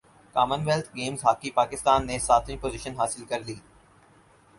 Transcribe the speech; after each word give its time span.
common 0.35 0.61
wealth 0.67 0.89
Games 0.95 1.25
hockey 1.25 1.51
Pakistan 1.59 2.07
نے 2.07 2.17
ساتویں 2.19 2.57
position 2.61 2.93
حاصل 2.99 3.25
کر 3.29 3.39
لی 3.47 3.55